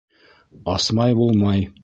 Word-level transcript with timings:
Асмай 0.77 1.15
булмай. 1.21 1.67